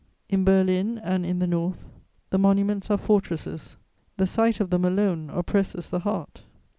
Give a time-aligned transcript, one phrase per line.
[0.29, 1.87] In Berlin and in the North,
[2.31, 3.77] the monuments are fortresses;
[4.17, 6.41] the sight of them alone oppresses the heart.